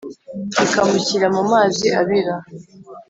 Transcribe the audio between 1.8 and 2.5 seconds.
abira.